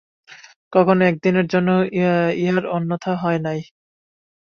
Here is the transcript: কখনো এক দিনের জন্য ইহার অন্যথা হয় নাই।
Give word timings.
কখনো 0.73 1.01
এক 1.05 1.15
দিনের 1.23 1.47
জন্য 1.47 1.69
ইহার 2.41 2.65
অন্যথা 2.75 3.11
হয় 3.15 3.39
নাই। 3.45 3.59